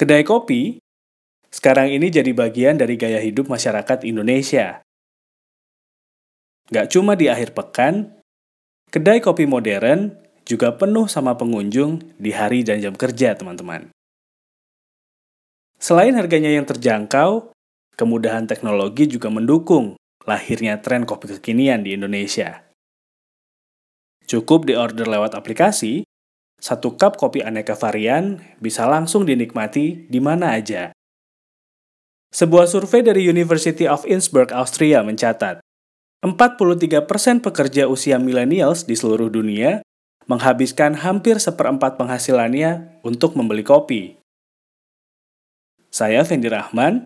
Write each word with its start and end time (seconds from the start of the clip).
Kedai 0.00 0.24
kopi 0.24 0.80
sekarang 1.52 1.92
ini 1.92 2.08
jadi 2.08 2.32
bagian 2.32 2.80
dari 2.80 2.96
gaya 2.96 3.20
hidup 3.20 3.52
masyarakat 3.52 4.08
Indonesia. 4.08 4.80
Gak 6.72 6.88
cuma 6.96 7.20
di 7.20 7.28
akhir 7.28 7.52
pekan, 7.52 8.16
kedai 8.88 9.20
kopi 9.20 9.44
modern 9.44 10.16
juga 10.48 10.72
penuh 10.72 11.04
sama 11.04 11.36
pengunjung 11.36 12.16
di 12.16 12.32
hari 12.32 12.64
dan 12.64 12.80
jam 12.80 12.96
kerja, 12.96 13.36
teman-teman. 13.36 13.92
Selain 15.76 16.16
harganya 16.16 16.48
yang 16.48 16.64
terjangkau, 16.64 17.52
kemudahan 17.92 18.48
teknologi 18.48 19.04
juga 19.04 19.28
mendukung 19.28 20.00
lahirnya 20.24 20.80
tren 20.80 21.04
kopi 21.04 21.36
kekinian 21.36 21.84
di 21.84 21.92
Indonesia. 21.92 22.64
Cukup 24.24 24.64
diorder 24.64 25.04
lewat 25.04 25.36
aplikasi, 25.36 26.08
satu 26.60 26.94
cup 27.00 27.16
kopi 27.16 27.40
aneka 27.40 27.72
varian 27.72 28.38
bisa 28.60 28.84
langsung 28.84 29.24
dinikmati 29.24 30.06
di 30.06 30.20
mana 30.20 30.54
aja. 30.54 30.92
Sebuah 32.30 32.70
survei 32.70 33.02
dari 33.02 33.26
University 33.26 33.90
of 33.90 34.06
Innsbruck, 34.06 34.54
Austria 34.54 35.02
mencatat, 35.02 35.58
43% 36.22 37.08
pekerja 37.40 37.88
usia 37.88 38.20
millennials 38.20 38.84
di 38.84 38.94
seluruh 38.94 39.32
dunia 39.32 39.80
menghabiskan 40.28 40.94
hampir 41.00 41.40
seperempat 41.40 41.98
penghasilannya 41.98 43.02
untuk 43.02 43.34
membeli 43.34 43.64
kopi. 43.64 44.20
Saya 45.90 46.22
Fendi 46.22 46.46
Rahman. 46.46 47.02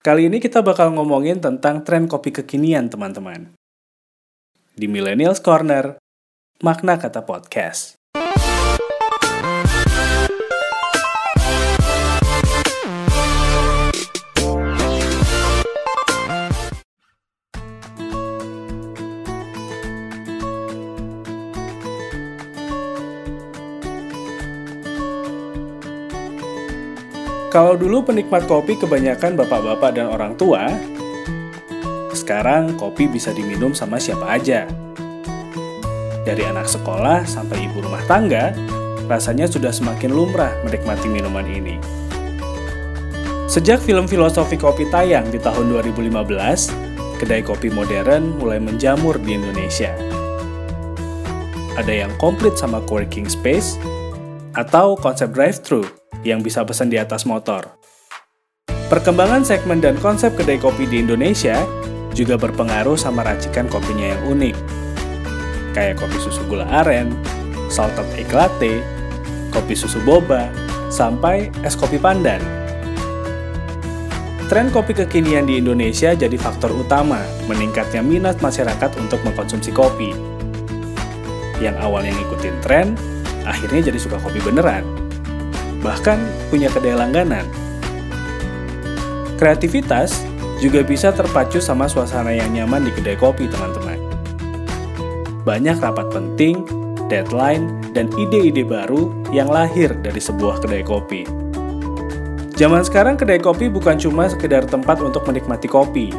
Kali 0.00 0.32
ini 0.32 0.40
kita 0.40 0.64
bakal 0.64 0.96
ngomongin 0.96 1.44
tentang 1.44 1.84
tren 1.84 2.08
kopi 2.08 2.32
kekinian, 2.32 2.88
teman-teman. 2.88 3.52
Di 4.72 4.88
Millennials 4.88 5.44
Corner, 5.44 6.00
makna 6.64 6.96
kata 6.96 7.24
podcast. 7.24 8.00
Kalau 27.54 27.78
dulu 27.78 28.02
penikmat 28.02 28.50
kopi 28.50 28.74
kebanyakan 28.74 29.38
bapak-bapak 29.38 29.94
dan 29.94 30.10
orang 30.10 30.34
tua, 30.34 30.66
sekarang 32.10 32.74
kopi 32.74 33.06
bisa 33.06 33.30
diminum 33.30 33.70
sama 33.70 34.02
siapa 34.02 34.26
aja. 34.26 34.66
Dari 36.26 36.42
anak 36.42 36.66
sekolah 36.66 37.22
sampai 37.22 37.70
ibu 37.70 37.78
rumah 37.78 38.02
tangga, 38.10 38.50
rasanya 39.06 39.46
sudah 39.46 39.70
semakin 39.70 40.10
lumrah 40.10 40.50
menikmati 40.66 41.06
minuman 41.06 41.46
ini. 41.46 41.78
Sejak 43.46 43.78
film 43.78 44.10
filosofi 44.10 44.58
kopi 44.58 44.90
tayang 44.90 45.30
di 45.30 45.38
tahun 45.38 45.78
2015, 45.78 46.74
kedai 47.22 47.46
kopi 47.46 47.70
modern 47.70 48.34
mulai 48.34 48.58
menjamur 48.58 49.14
di 49.22 49.38
Indonesia. 49.38 49.94
Ada 51.78 52.02
yang 52.02 52.10
komplit 52.18 52.58
sama 52.58 52.82
co-working 52.82 53.30
space, 53.30 53.78
atau 54.58 54.98
konsep 54.98 55.30
drive-thru 55.30 56.03
yang 56.24 56.40
bisa 56.40 56.64
pesan 56.64 56.88
di 56.90 56.96
atas 56.96 57.28
motor. 57.28 57.76
Perkembangan 58.88 59.44
segmen 59.44 59.80
dan 59.80 59.96
konsep 60.00 60.32
kedai 60.36 60.60
kopi 60.60 60.88
di 60.88 61.00
Indonesia 61.04 61.60
juga 62.16 62.40
berpengaruh 62.40 62.96
sama 62.96 63.24
racikan 63.24 63.68
kopinya 63.68 64.16
yang 64.16 64.22
unik. 64.32 64.56
Kayak 65.76 66.00
kopi 66.00 66.16
susu 66.20 66.40
gula 66.48 66.64
aren, 66.68 67.12
salted 67.68 68.06
egg 68.16 68.30
latte, 68.32 68.80
kopi 69.52 69.74
susu 69.76 70.00
boba, 70.04 70.48
sampai 70.88 71.48
es 71.64 71.76
kopi 71.76 72.00
pandan. 72.00 72.40
Tren 74.46 74.68
kopi 74.68 74.92
kekinian 74.92 75.48
di 75.48 75.58
Indonesia 75.58 76.12
jadi 76.12 76.36
faktor 76.36 76.70
utama 76.70 77.18
meningkatnya 77.48 78.04
minat 78.04 78.38
masyarakat 78.44 78.90
untuk 79.00 79.18
mengkonsumsi 79.24 79.72
kopi. 79.72 80.12
Yang 81.58 81.76
awalnya 81.80 82.12
ngikutin 82.14 82.56
tren, 82.60 82.94
akhirnya 83.48 83.90
jadi 83.90 83.98
suka 83.98 84.20
kopi 84.20 84.38
beneran 84.44 85.03
bahkan 85.84 86.16
punya 86.48 86.72
kedai 86.72 86.96
langganan. 86.96 87.44
Kreativitas 89.36 90.24
juga 90.64 90.80
bisa 90.80 91.12
terpacu 91.12 91.60
sama 91.60 91.84
suasana 91.84 92.32
yang 92.32 92.48
nyaman 92.56 92.88
di 92.88 92.92
kedai 92.96 93.20
kopi, 93.20 93.44
teman-teman. 93.44 94.00
Banyak 95.44 95.76
rapat 95.84 96.08
penting, 96.08 96.64
deadline, 97.12 97.68
dan 97.92 98.08
ide-ide 98.16 98.64
baru 98.64 99.12
yang 99.28 99.52
lahir 99.52 99.92
dari 100.00 100.16
sebuah 100.16 100.64
kedai 100.64 100.80
kopi. 100.80 101.28
Zaman 102.56 102.80
sekarang 102.86 103.20
kedai 103.20 103.42
kopi 103.42 103.68
bukan 103.68 104.00
cuma 104.00 104.30
sekedar 104.30 104.64
tempat 104.64 105.04
untuk 105.04 105.26
menikmati 105.28 105.68
kopi, 105.68 106.14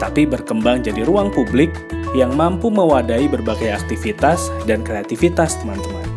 tapi 0.00 0.24
berkembang 0.26 0.82
jadi 0.82 1.06
ruang 1.06 1.30
publik 1.30 1.70
yang 2.16 2.32
mampu 2.34 2.72
mewadahi 2.72 3.28
berbagai 3.28 3.68
aktivitas 3.68 4.48
dan 4.64 4.80
kreativitas 4.80 5.60
teman-teman. 5.60 6.13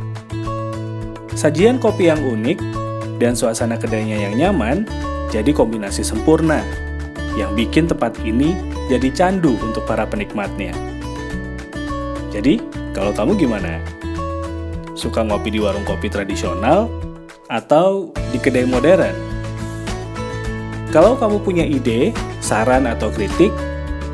Sajian 1.38 1.78
kopi 1.78 2.10
yang 2.10 2.26
unik 2.26 2.58
dan 3.22 3.38
suasana 3.38 3.78
kedainya 3.78 4.18
yang 4.26 4.34
nyaman 4.34 4.90
jadi 5.30 5.54
kombinasi 5.54 6.02
sempurna 6.02 6.66
yang 7.38 7.54
bikin 7.54 7.86
tempat 7.86 8.18
ini 8.26 8.58
jadi 8.90 9.14
candu 9.14 9.54
untuk 9.62 9.86
para 9.86 10.10
penikmatnya. 10.10 10.74
Jadi, 12.34 12.58
kalau 12.90 13.14
kamu 13.14 13.38
gimana? 13.38 13.78
Suka 14.98 15.22
ngopi 15.22 15.54
di 15.54 15.62
warung 15.62 15.86
kopi 15.86 16.10
tradisional 16.10 16.90
atau 17.54 18.10
di 18.34 18.42
kedai 18.42 18.66
modern? 18.66 19.14
Kalau 20.90 21.22
kamu 21.22 21.38
punya 21.46 21.70
ide, 21.70 22.18
saran 22.42 22.90
atau 22.90 23.14
kritik, 23.14 23.54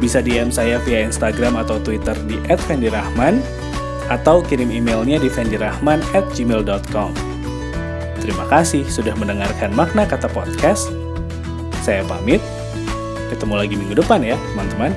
bisa 0.03 0.19
DM 0.19 0.51
saya 0.51 0.75
via 0.83 1.07
Instagram 1.07 1.55
atau 1.55 1.79
Twitter 1.79 2.19
di 2.27 2.35
@vendirahman 2.67 3.62
atau 4.11 4.43
kirim 4.43 4.71
emailnya 4.73 5.19
di 5.21 5.29
vendirahman@gmail.com. 5.31 7.11
Terima 8.23 8.45
kasih 8.47 8.87
sudah 8.87 9.15
mendengarkan 9.19 9.75
makna 9.75 10.07
kata 10.07 10.31
podcast. 10.31 10.87
Saya 11.83 12.07
pamit. 12.07 12.39
Ketemu 13.27 13.53
lagi 13.59 13.75
minggu 13.75 13.99
depan 13.99 14.23
ya, 14.23 14.39
teman-teman. 14.55 14.95